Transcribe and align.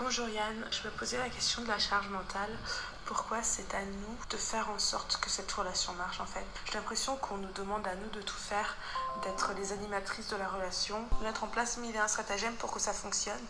Bonjour 0.00 0.28
Yann, 0.28 0.54
je 0.70 0.86
me 0.86 0.92
posais 0.96 1.18
la 1.18 1.28
question 1.28 1.60
de 1.62 1.66
la 1.66 1.78
charge 1.78 2.08
mentale. 2.08 2.50
Pourquoi 3.04 3.38
c'est 3.42 3.74
à 3.74 3.82
nous 3.82 4.16
de 4.30 4.36
faire 4.36 4.70
en 4.70 4.78
sorte 4.78 5.18
que 5.20 5.28
cette 5.28 5.50
relation 5.50 5.92
marche 5.94 6.20
en 6.20 6.24
fait? 6.24 6.44
J'ai 6.66 6.74
l'impression 6.74 7.16
qu'on 7.16 7.36
nous 7.36 7.50
demande 7.56 7.84
à 7.84 7.96
nous 7.96 8.08
de 8.18 8.24
tout 8.24 8.36
faire, 8.36 8.76
d'être 9.24 9.52
les 9.58 9.72
animatrices 9.72 10.28
de 10.30 10.36
la 10.36 10.46
relation, 10.46 10.96
de 11.18 11.26
mettre 11.26 11.42
en 11.42 11.48
place 11.48 11.78
mille 11.78 11.96
et 11.96 11.98
un 11.98 12.06
stratagèmes 12.06 12.54
pour 12.54 12.70
que 12.70 12.80
ça 12.80 12.92
fonctionne. 12.92 13.42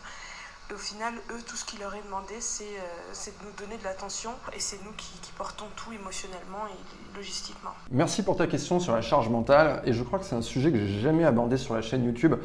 Et 0.71 0.73
au 0.73 0.77
final, 0.77 1.13
eux, 1.29 1.41
tout 1.45 1.55
ce 1.55 1.65
qui 1.65 1.77
leur 1.77 1.93
est 1.93 2.01
demandé, 2.01 2.41
c'est 2.41 2.63
euh, 2.63 3.25
de 3.27 3.45
nous 3.45 3.55
donner 3.55 3.77
de 3.77 3.83
l'attention 3.83 4.31
et 4.51 4.59
c'est 4.59 4.83
nous 4.83 4.93
qui, 4.93 5.19
qui 5.21 5.31
portons 5.33 5.67
tout 5.75 5.93
émotionnellement 5.93 6.65
et 6.65 7.15
logistiquement. 7.15 7.75
Merci 7.91 8.23
pour 8.23 8.35
ta 8.35 8.47
question 8.47 8.79
sur 8.79 8.95
la 8.95 9.01
charge 9.01 9.29
mentale 9.29 9.83
et 9.85 9.93
je 9.93 10.01
crois 10.01 10.17
que 10.17 10.25
c'est 10.25 10.35
un 10.35 10.41
sujet 10.41 10.71
que 10.71 10.79
j'ai 10.79 10.99
jamais 10.99 11.25
abordé 11.25 11.57
sur 11.57 11.75
la 11.75 11.83
chaîne 11.83 12.03
YouTube. 12.03 12.35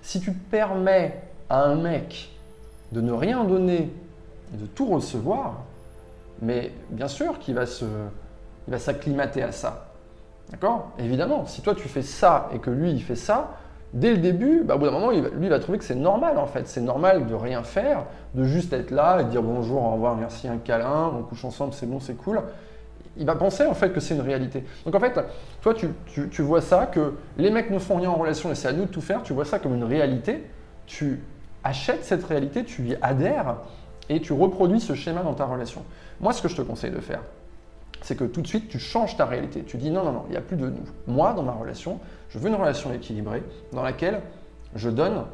Si 0.00 0.20
tu 0.20 0.32
permets 0.32 1.24
à 1.50 1.62
un 1.64 1.74
mec 1.74 2.37
de 2.92 3.00
ne 3.00 3.12
rien 3.12 3.44
donner 3.44 3.90
et 4.54 4.56
de 4.56 4.66
tout 4.66 4.86
recevoir, 4.86 5.62
mais 6.40 6.72
bien 6.90 7.08
sûr 7.08 7.38
qu'il 7.38 7.54
va 7.54 7.66
se, 7.66 7.84
il 8.66 8.70
va 8.72 8.78
s'acclimater 8.78 9.42
à 9.42 9.52
ça. 9.52 9.86
D'accord? 10.50 10.90
Évidemment, 10.98 11.44
si 11.46 11.60
toi 11.60 11.74
tu 11.74 11.88
fais 11.88 12.02
ça 12.02 12.48
et 12.54 12.58
que 12.58 12.70
lui 12.70 12.90
il 12.92 13.02
fait 13.02 13.16
ça, 13.16 13.50
dès 13.92 14.10
le 14.12 14.18
début, 14.18 14.62
bah, 14.64 14.76
au 14.76 14.78
bout 14.78 14.86
d'un 14.86 14.92
moment, 14.92 15.10
lui 15.10 15.22
il 15.42 15.48
va 15.50 15.58
trouver 15.58 15.78
que 15.78 15.84
c'est 15.84 15.94
normal 15.94 16.38
en 16.38 16.46
fait. 16.46 16.66
C'est 16.66 16.80
normal 16.80 17.26
de 17.26 17.34
rien 17.34 17.62
faire, 17.62 18.04
de 18.34 18.44
juste 18.44 18.72
être 18.72 18.90
là 18.90 19.20
et 19.20 19.24
dire 19.24 19.42
bonjour, 19.42 19.82
au 19.82 19.90
revoir, 19.92 20.16
merci, 20.16 20.48
un 20.48 20.56
câlin, 20.56 21.12
on 21.18 21.22
couche 21.22 21.44
ensemble, 21.44 21.74
c'est 21.74 21.86
bon, 21.86 22.00
c'est 22.00 22.14
cool. 22.14 22.40
Il 23.18 23.26
va 23.26 23.34
penser 23.34 23.66
en 23.66 23.74
fait 23.74 23.90
que 23.92 24.00
c'est 24.00 24.14
une 24.14 24.20
réalité. 24.22 24.64
Donc 24.86 24.94
en 24.94 25.00
fait, 25.00 25.18
toi 25.60 25.74
tu, 25.74 25.88
tu- 26.06 26.28
tu 26.30 26.40
vois 26.40 26.62
ça, 26.62 26.86
que 26.86 27.14
les 27.36 27.50
mecs 27.50 27.70
ne 27.70 27.78
font 27.78 27.96
rien 27.96 28.08
en 28.10 28.14
relation 28.16 28.50
et 28.50 28.54
c'est 28.54 28.68
à 28.68 28.72
nous 28.72 28.84
de 28.84 28.90
tout 28.90 29.00
faire, 29.02 29.22
tu 29.22 29.34
vois 29.34 29.44
ça 29.44 29.58
comme 29.58 29.74
une 29.74 29.84
réalité, 29.84 30.44
tu 30.86 31.20
achètes 31.64 32.04
cette 32.04 32.24
réalité, 32.24 32.64
tu 32.64 32.86
y 32.88 32.96
adhères 33.02 33.56
et 34.08 34.20
tu 34.20 34.32
reproduis 34.32 34.80
ce 34.80 34.94
schéma 34.94 35.22
dans 35.22 35.34
ta 35.34 35.44
relation. 35.44 35.84
Moi, 36.20 36.32
ce 36.32 36.42
que 36.42 36.48
je 36.48 36.56
te 36.56 36.62
conseille 36.62 36.90
de 36.90 37.00
faire, 37.00 37.22
c'est 38.00 38.16
que 38.16 38.24
tout 38.24 38.42
de 38.42 38.46
suite, 38.46 38.68
tu 38.68 38.78
changes 38.78 39.16
ta 39.16 39.26
réalité. 39.26 39.64
Tu 39.64 39.76
dis 39.76 39.90
non, 39.90 40.04
non, 40.04 40.12
non, 40.12 40.24
il 40.28 40.32
n'y 40.32 40.36
a 40.36 40.40
plus 40.40 40.56
de 40.56 40.68
nous. 40.68 40.84
Moi, 41.06 41.32
dans 41.32 41.42
ma 41.42 41.52
relation, 41.52 41.98
je 42.30 42.38
veux 42.38 42.48
une 42.48 42.54
relation 42.54 42.92
équilibrée 42.92 43.42
dans 43.72 43.82
laquelle 43.82 44.20
je 44.74 44.88
donne 44.90 45.24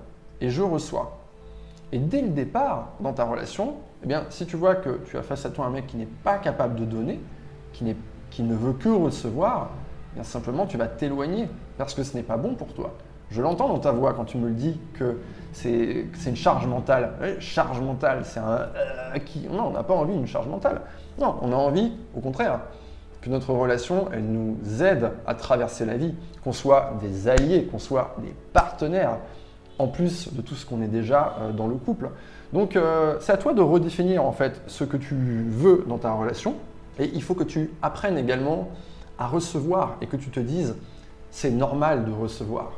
et 0.40 0.50
je 0.50 0.62
reçois. 0.62 1.18
Et 1.92 1.98
dès 1.98 2.22
le 2.22 2.28
départ, 2.28 2.92
dans 3.00 3.12
ta 3.12 3.24
relation, 3.24 3.76
eh 4.02 4.06
bien, 4.06 4.24
si 4.30 4.46
tu 4.46 4.56
vois 4.56 4.74
que 4.74 5.00
tu 5.06 5.16
as 5.16 5.22
face 5.22 5.46
à 5.46 5.50
toi 5.50 5.66
un 5.66 5.70
mec 5.70 5.86
qui 5.86 5.96
n'est 5.96 6.08
pas 6.24 6.38
capable 6.38 6.76
de 6.76 6.84
donner, 6.84 7.20
qui, 7.72 7.94
qui 8.30 8.42
ne 8.42 8.54
veut 8.54 8.72
que 8.72 8.88
recevoir, 8.88 9.70
eh 10.12 10.14
bien, 10.16 10.24
simplement, 10.24 10.66
tu 10.66 10.76
vas 10.76 10.88
t'éloigner 10.88 11.48
parce 11.78 11.94
que 11.94 12.02
ce 12.02 12.16
n'est 12.16 12.22
pas 12.22 12.36
bon 12.36 12.54
pour 12.54 12.72
toi. 12.74 12.94
Je 13.30 13.42
l'entends 13.42 13.68
dans 13.68 13.78
ta 13.78 13.90
voix 13.92 14.12
quand 14.14 14.24
tu 14.24 14.38
me 14.38 14.48
le 14.48 14.54
dis 14.54 14.78
que 14.94 15.18
c'est 15.52 16.06
une 16.26 16.36
charge 16.36 16.66
mentale. 16.66 17.12
Charge 17.40 17.80
mentale, 17.80 18.20
c'est 18.24 18.40
un... 18.40 18.68
euh, 18.76 19.18
qui... 19.24 19.46
Non, 19.48 19.68
on 19.68 19.70
n'a 19.70 19.82
pas 19.82 19.94
envie 19.94 20.14
d'une 20.14 20.26
charge 20.26 20.48
mentale. 20.48 20.82
Non, 21.18 21.36
on 21.42 21.52
a 21.52 21.56
envie, 21.56 21.92
au 22.16 22.20
contraire, 22.20 22.60
que 23.20 23.30
notre 23.30 23.52
relation, 23.52 24.08
elle 24.12 24.24
nous 24.24 24.82
aide 24.82 25.10
à 25.26 25.34
traverser 25.34 25.86
la 25.86 25.96
vie, 25.96 26.14
qu'on 26.42 26.52
soit 26.52 26.94
des 27.00 27.28
alliés, 27.28 27.64
qu'on 27.64 27.78
soit 27.78 28.16
des 28.18 28.34
partenaires, 28.52 29.18
en 29.78 29.88
plus 29.88 30.32
de 30.32 30.42
tout 30.42 30.54
ce 30.54 30.66
qu'on 30.66 30.82
est 30.82 30.88
déjà 30.88 31.36
euh, 31.40 31.52
dans 31.52 31.66
le 31.66 31.76
couple. 31.76 32.10
Donc, 32.52 32.76
euh, 32.76 33.16
c'est 33.20 33.32
à 33.32 33.36
toi 33.36 33.54
de 33.54 33.62
redéfinir 33.62 34.24
en 34.24 34.32
fait 34.32 34.60
ce 34.66 34.84
que 34.84 34.96
tu 34.96 35.14
veux 35.48 35.84
dans 35.88 35.98
ta 35.98 36.12
relation, 36.12 36.54
et 36.98 37.10
il 37.14 37.22
faut 37.22 37.34
que 37.34 37.44
tu 37.44 37.70
apprennes 37.82 38.18
également 38.18 38.68
à 39.18 39.26
recevoir 39.26 39.96
et 40.00 40.06
que 40.06 40.16
tu 40.16 40.30
te 40.30 40.40
dises, 40.40 40.76
c'est 41.30 41.50
normal 41.50 42.04
de 42.04 42.12
recevoir. 42.12 42.72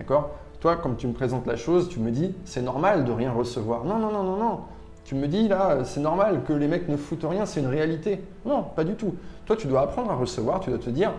D'accord? 0.00 0.30
Toi, 0.60 0.76
comme 0.76 0.96
tu 0.96 1.06
me 1.06 1.12
présentes 1.12 1.46
la 1.46 1.56
chose, 1.56 1.90
tu 1.90 2.00
me 2.00 2.10
dis, 2.10 2.34
c'est 2.46 2.62
normal 2.62 3.04
de 3.04 3.12
rien 3.12 3.32
recevoir. 3.32 3.84
Non, 3.84 3.98
non, 3.98 4.10
non, 4.10 4.22
non, 4.22 4.36
non. 4.36 4.60
Tu 5.04 5.14
me 5.14 5.28
dis 5.28 5.46
là, 5.46 5.84
c'est 5.84 6.00
normal 6.00 6.42
que 6.48 6.54
les 6.54 6.68
mecs 6.68 6.88
ne 6.88 6.96
foutent 6.96 7.26
rien, 7.28 7.44
c'est 7.44 7.60
une 7.60 7.66
réalité. 7.66 8.24
Non, 8.46 8.62
pas 8.62 8.84
du 8.84 8.94
tout. 8.94 9.14
Toi, 9.44 9.56
tu 9.56 9.66
dois 9.66 9.82
apprendre 9.82 10.10
à 10.10 10.14
recevoir, 10.14 10.60
tu 10.60 10.70
dois 10.70 10.78
te 10.78 10.88
dire, 10.88 11.12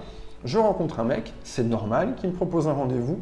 je 0.46 0.58
rencontre 0.58 1.00
un 1.00 1.04
mec, 1.04 1.32
c'est 1.44 1.64
normal 1.64 2.16
qu'il 2.16 2.32
me 2.32 2.36
propose 2.36 2.68
un 2.68 2.74
rendez-vous, 2.74 3.20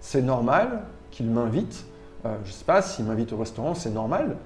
c'est 0.00 0.22
normal 0.22 0.84
qu'il 1.10 1.30
m'invite. 1.30 1.84
Euh, 2.24 2.36
je 2.46 2.52
sais 2.52 2.64
pas, 2.64 2.80
s'il 2.80 3.04
m'invite 3.04 3.32
au 3.34 3.36
restaurant, 3.36 3.74
c'est 3.74 3.90
normal. 3.90 4.36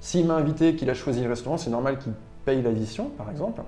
S'il 0.00 0.26
m'a 0.26 0.34
invité, 0.34 0.74
qu'il 0.74 0.90
a 0.90 0.94
choisi 0.94 1.22
le 1.22 1.28
restaurant, 1.28 1.56
c'est 1.56 1.70
normal 1.70 1.98
qu'il 1.98 2.12
paye 2.44 2.62
l'addition, 2.62 3.10
par 3.16 3.30
exemple. 3.30 3.62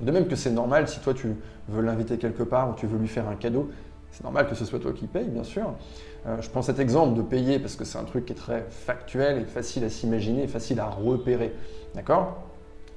De 0.00 0.10
même 0.10 0.26
que 0.26 0.36
c'est 0.36 0.50
normal 0.50 0.88
si 0.88 1.00
toi 1.00 1.14
tu 1.14 1.36
veux 1.68 1.80
l'inviter 1.80 2.18
quelque 2.18 2.42
part 2.42 2.68
ou 2.68 2.74
tu 2.74 2.86
veux 2.86 2.98
lui 2.98 3.08
faire 3.08 3.28
un 3.28 3.34
cadeau, 3.34 3.70
c'est 4.16 4.24
normal 4.24 4.48
que 4.48 4.54
ce 4.54 4.64
soit 4.64 4.78
toi 4.78 4.92
qui 4.94 5.06
paye, 5.06 5.28
bien 5.28 5.44
sûr. 5.44 5.74
Euh, 6.26 6.40
je 6.40 6.48
prends 6.48 6.62
cet 6.62 6.78
exemple 6.78 7.14
de 7.18 7.20
payer 7.20 7.58
parce 7.58 7.76
que 7.76 7.84
c'est 7.84 7.98
un 7.98 8.04
truc 8.04 8.24
qui 8.24 8.32
est 8.32 8.36
très 8.36 8.64
factuel 8.70 9.42
et 9.42 9.44
facile 9.44 9.84
à 9.84 9.90
s'imaginer 9.90 10.46
facile 10.46 10.80
à 10.80 10.86
repérer. 10.86 11.52
D'accord? 11.94 12.38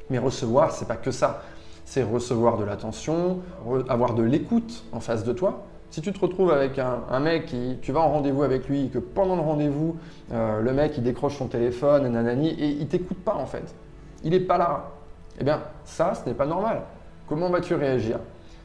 Mais 0.10 0.18
recevoir, 0.18 0.72
c'est 0.72 0.88
pas 0.88 0.96
que 0.96 1.12
ça. 1.12 1.44
C'est 1.84 2.04
recevoir 2.04 2.58
de 2.58 2.64
l'attention, 2.64 3.40
avoir 3.90 4.14
de 4.14 4.24
l'écoute 4.24 4.86
en 4.94 5.02
face 5.02 5.26
de 5.26 5.34
toi. 5.34 5.66
Si 5.90 6.02
tu 6.02 6.14
te 6.14 6.20
retrouves 6.20 6.52
avec 6.52 6.80
un, 6.80 7.20
mec 7.20 7.48
qui, 7.48 7.78
tu 7.82 7.92
vas 7.92 8.00
en 8.00 8.12
rendez-vous 8.14 8.44
avec 8.44 8.70
lui, 8.70 8.86
et 8.86 8.88
que 8.88 9.00
pendant 9.00 9.36
le 9.36 9.42
rendez-vous, 9.42 9.98
euh, 10.32 10.62
le 10.62 10.72
mec 10.72 10.94
il 10.98 11.04
décroche 11.04 11.38
son 11.38 11.48
téléphone, 11.48 12.06
et 12.06 12.10
nanani, 12.10 12.52
et 12.52 12.68
il 12.80 12.88
t'écoute 12.88 13.18
pas 13.26 13.36
en 13.36 13.46
fait. 13.46 13.76
Il 14.24 14.34
est 14.34 14.40
pas 14.40 14.58
là. 14.58 14.92
Eh 15.38 15.44
bien, 15.44 15.60
ça, 15.84 16.14
ce 16.14 16.30
n'est 16.30 16.36
pas 16.36 16.46
normal. 16.46 16.84
Comment 17.28 17.50
vas-tu 17.50 17.76
réagir? 17.76 18.20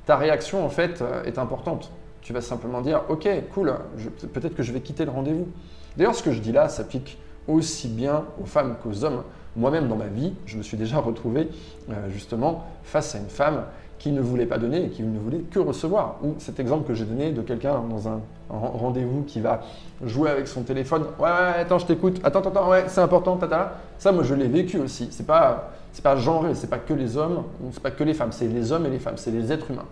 Ta 0.06 0.16
réaction 0.16 0.64
en 0.64 0.68
fait 0.68 1.02
euh, 1.02 1.24
est 1.24 1.38
importante. 1.38 1.90
Tu 2.24 2.32
vas 2.32 2.40
simplement 2.40 2.80
dire, 2.80 3.02
ok, 3.10 3.28
cool, 3.52 3.74
peut-être 4.32 4.54
que 4.54 4.62
je 4.62 4.72
vais 4.72 4.80
quitter 4.80 5.04
le 5.04 5.10
rendez-vous. 5.10 5.46
D'ailleurs, 5.96 6.14
ce 6.14 6.22
que 6.22 6.32
je 6.32 6.40
dis 6.40 6.52
là 6.52 6.68
s'applique 6.68 7.18
aussi 7.46 7.86
bien 7.86 8.24
aux 8.42 8.46
femmes 8.46 8.76
qu'aux 8.82 9.04
hommes. 9.04 9.22
Moi-même, 9.56 9.88
dans 9.88 9.96
ma 9.96 10.06
vie, 10.06 10.32
je 10.46 10.56
me 10.56 10.62
suis 10.62 10.78
déjà 10.78 10.98
retrouvé 10.98 11.48
euh, 11.90 11.92
justement 12.10 12.64
face 12.82 13.14
à 13.14 13.18
une 13.18 13.28
femme 13.28 13.64
qui 13.98 14.10
ne 14.10 14.20
voulait 14.20 14.46
pas 14.46 14.58
donner 14.58 14.86
et 14.86 14.88
qui 14.88 15.02
ne 15.02 15.18
voulait 15.18 15.42
que 15.50 15.58
recevoir. 15.58 16.16
Ou 16.22 16.34
cet 16.38 16.58
exemple 16.58 16.88
que 16.88 16.94
j'ai 16.94 17.04
donné 17.04 17.30
de 17.30 17.42
quelqu'un 17.42 17.80
dans 17.88 18.08
un, 18.08 18.20
rendez-vous 18.48 19.22
qui 19.22 19.40
va 19.40 19.60
jouer 20.02 20.30
avec 20.30 20.48
son 20.48 20.62
téléphone. 20.62 21.04
Ouais, 21.18 21.28
attends, 21.60 21.78
je 21.78 21.86
t'écoute. 21.86 22.20
Attends, 22.24 22.40
attends, 22.40 22.70
ouais, 22.70 22.84
c'est 22.88 23.00
important, 23.00 23.36
tata. 23.36 23.80
Ça, 23.98 24.12
moi, 24.12 24.24
je 24.24 24.34
l'ai 24.34 24.48
vécu 24.48 24.78
aussi. 24.78 25.08
C'est 25.10 25.26
pas, 25.26 25.72
c'est 25.92 26.02
pas 26.02 26.16
genré, 26.16 26.54
c'est 26.54 26.70
pas 26.70 26.78
que 26.78 26.94
les 26.94 27.16
hommes, 27.16 27.44
c'est 27.70 27.82
pas 27.82 27.90
que 27.90 28.02
les 28.02 28.14
femmes, 28.14 28.32
c'est 28.32 28.48
les 28.48 28.72
hommes 28.72 28.86
et 28.86 28.90
les 28.90 28.98
femmes, 28.98 29.16
c'est 29.16 29.30
les 29.30 29.52
êtres 29.52 29.70
humains. 29.70 29.86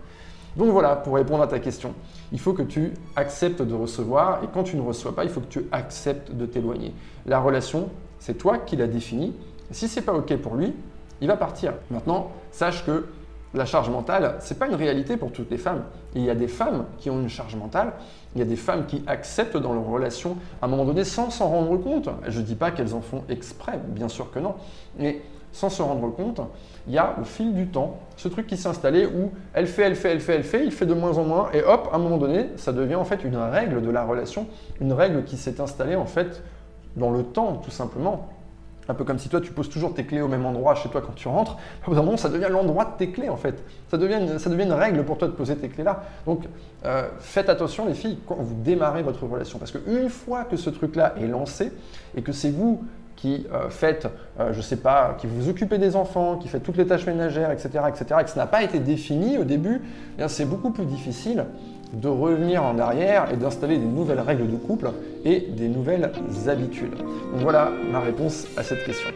Donc 0.55 0.69
voilà, 0.69 0.95
pour 0.95 1.15
répondre 1.15 1.41
à 1.41 1.47
ta 1.47 1.59
question, 1.59 1.93
il 2.31 2.39
faut 2.39 2.53
que 2.53 2.61
tu 2.61 2.93
acceptes 3.15 3.61
de 3.61 3.73
recevoir 3.73 4.43
et 4.43 4.47
quand 4.53 4.63
tu 4.63 4.75
ne 4.75 4.81
reçois 4.81 5.15
pas, 5.15 5.23
il 5.23 5.29
faut 5.29 5.41
que 5.41 5.47
tu 5.47 5.65
acceptes 5.71 6.31
de 6.31 6.45
t'éloigner. 6.45 6.93
La 7.25 7.39
relation, 7.39 7.89
c'est 8.19 8.37
toi 8.37 8.59
qui 8.59 8.75
l'as 8.75 8.87
définie. 8.87 9.33
Si 9.71 9.87
c'est 9.87 10.01
pas 10.01 10.13
OK 10.13 10.35
pour 10.37 10.55
lui, 10.55 10.73
il 11.21 11.27
va 11.27 11.37
partir. 11.37 11.73
Maintenant, 11.89 12.31
sache 12.51 12.85
que 12.85 13.05
la 13.53 13.65
charge 13.65 13.89
mentale, 13.89 14.35
c'est 14.39 14.57
pas 14.57 14.67
une 14.67 14.75
réalité 14.75 15.17
pour 15.17 15.31
toutes 15.31 15.51
les 15.51 15.57
femmes. 15.57 15.83
Il 16.15 16.23
y 16.23 16.29
a 16.29 16.35
des 16.35 16.47
femmes 16.47 16.85
qui 16.97 17.09
ont 17.09 17.19
une 17.19 17.29
charge 17.29 17.55
mentale, 17.55 17.93
il 18.35 18.39
y 18.39 18.41
a 18.41 18.45
des 18.45 18.55
femmes 18.55 18.85
qui 18.85 19.03
acceptent 19.05 19.57
dans 19.57 19.73
leur 19.73 19.85
relation 19.85 20.37
à 20.61 20.65
un 20.65 20.67
moment 20.67 20.85
donné 20.85 21.03
sans 21.03 21.29
s'en 21.29 21.49
rendre 21.49 21.77
compte. 21.77 22.09
Je 22.27 22.39
ne 22.39 22.45
dis 22.45 22.55
pas 22.55 22.71
qu'elles 22.71 22.95
en 22.95 23.01
font 23.01 23.23
exprès, 23.29 23.79
bien 23.85 24.07
sûr 24.07 24.31
que 24.31 24.39
non, 24.39 24.55
mais 24.97 25.21
sans 25.51 25.69
se 25.69 25.83
rendre 25.83 26.09
compte, 26.09 26.41
il 26.87 26.93
y 26.93 26.97
a 26.97 27.15
au 27.21 27.23
fil 27.23 27.53
du 27.53 27.67
temps 27.67 27.99
ce 28.17 28.27
truc 28.27 28.47
qui 28.47 28.57
s'est 28.57 28.67
installé 28.67 29.05
où 29.05 29.31
elle 29.53 29.67
fait, 29.67 29.83
elle 29.83 29.95
fait, 29.95 30.09
elle 30.09 30.19
fait, 30.19 30.35
elle 30.35 30.43
fait, 30.43 30.65
il 30.65 30.71
fait 30.71 30.87
de 30.87 30.95
moins 30.95 31.17
en 31.17 31.23
moins, 31.23 31.49
et 31.53 31.61
hop, 31.61 31.89
à 31.91 31.95
un 31.95 31.99
moment 31.99 32.17
donné, 32.17 32.49
ça 32.57 32.73
devient 32.73 32.95
en 32.95 33.05
fait 33.05 33.23
une 33.23 33.37
règle 33.37 33.83
de 33.83 33.89
la 33.91 34.03
relation, 34.03 34.47
une 34.81 34.93
règle 34.93 35.23
qui 35.23 35.37
s'est 35.37 35.61
installée 35.61 35.95
en 35.95 36.07
fait 36.07 36.41
dans 36.95 37.11
le 37.11 37.23
temps, 37.23 37.57
tout 37.63 37.71
simplement. 37.71 38.29
Un 38.89 38.93
peu 38.93 39.03
comme 39.03 39.19
si 39.19 39.29
toi 39.29 39.41
tu 39.41 39.51
poses 39.51 39.69
toujours 39.69 39.93
tes 39.93 40.05
clés 40.05 40.21
au 40.21 40.27
même 40.27 40.45
endroit 40.45 40.75
chez 40.75 40.89
toi 40.89 41.01
quand 41.01 41.13
tu 41.15 41.27
rentres, 41.27 41.57
au 41.85 41.91
bout 41.91 41.95
d'un 41.95 42.03
moment 42.03 42.17
ça 42.17 42.29
devient 42.29 42.49
l'endroit 42.49 42.85
de 42.85 42.97
tes 42.97 43.11
clés 43.11 43.29
en 43.29 43.37
fait. 43.37 43.63
Ça 43.89 43.97
devient, 43.97 44.15
une, 44.15 44.73
règle 44.73 45.03
pour 45.03 45.17
toi 45.17 45.27
de 45.27 45.33
poser 45.33 45.55
tes 45.55 45.69
clés 45.69 45.83
là. 45.83 46.03
Donc 46.25 46.43
euh, 46.85 47.07
faites 47.19 47.49
attention 47.49 47.85
les 47.85 47.93
filles 47.93 48.19
quand 48.27 48.35
vous 48.35 48.55
démarrez 48.55 49.03
votre 49.03 49.25
relation 49.25 49.59
parce 49.59 49.71
qu'une 49.71 50.09
fois 50.09 50.43
que 50.43 50.57
ce 50.57 50.69
truc 50.69 50.95
là 50.95 51.13
est 51.21 51.27
lancé 51.27 51.71
et 52.15 52.21
que 52.21 52.31
c'est 52.31 52.51
vous 52.51 52.83
qui 53.15 53.45
euh, 53.53 53.69
faites, 53.69 54.07
euh, 54.39 54.51
je 54.51 54.59
sais 54.59 54.75
pas, 54.75 55.15
qui 55.17 55.27
vous 55.27 55.47
occupez 55.47 55.77
des 55.77 55.95
enfants, 55.95 56.37
qui 56.37 56.49
faites 56.49 56.63
toutes 56.63 56.75
les 56.75 56.85
tâches 56.85 57.05
ménagères, 57.05 57.51
etc., 57.51 57.69
etc., 57.87 58.05
et 58.19 58.23
que 58.23 58.29
ça 58.29 58.39
n'a 58.39 58.47
pas 58.47 58.63
été 58.63 58.79
défini 58.79 59.37
au 59.37 59.45
début, 59.45 59.81
eh 60.19 60.27
c'est 60.27 60.43
beaucoup 60.43 60.71
plus 60.71 60.85
difficile 60.85 61.45
de 61.93 62.07
revenir 62.07 62.63
en 62.63 62.79
arrière 62.79 63.31
et 63.31 63.37
d'installer 63.37 63.77
des 63.77 63.85
nouvelles 63.85 64.19
règles 64.19 64.49
de 64.49 64.57
couple 64.57 64.91
et 65.25 65.39
des 65.39 65.67
nouvelles 65.67 66.11
habitudes. 66.47 66.95
Voilà 67.33 67.71
ma 67.91 67.99
réponse 67.99 68.47
à 68.57 68.63
cette 68.63 68.83
question. 68.83 69.09